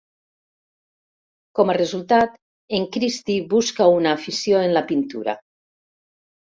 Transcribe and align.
Com 1.59 1.73
a 1.73 1.75
resultat, 1.79 2.41
en 2.79 2.89
Christy 2.97 3.37
busca 3.55 3.89
una 4.01 4.17
afició 4.21 4.67
en 4.67 4.77
la 4.81 4.87
pintura. 4.93 5.41